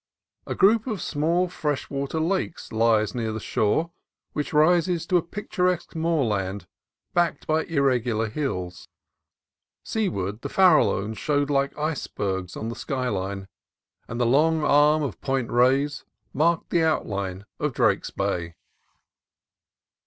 [0.47, 3.91] A group of small fresh water lakes lies near the shore,
[4.33, 6.65] which rises to a picturesque moorland
[7.13, 8.87] backed by irregular hills.
[9.83, 13.47] Seaward, the Farallones showed like icebergs on the sky line,
[14.07, 18.55] and the long arm of Point Reyes marked the outline of Drake's Bay.